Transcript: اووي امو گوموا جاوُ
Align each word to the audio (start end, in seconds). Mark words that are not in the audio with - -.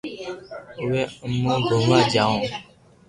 اووي 0.79 1.03
امو 1.25 1.55
گوموا 1.67 1.99
جاوُ 2.13 2.37